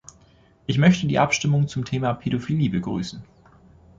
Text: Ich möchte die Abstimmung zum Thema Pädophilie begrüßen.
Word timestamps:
Ich 0.65 0.79
möchte 0.79 1.05
die 1.05 1.19
Abstimmung 1.19 1.67
zum 1.67 1.85
Thema 1.85 2.11
Pädophilie 2.15 2.71
begrüßen. 2.71 3.21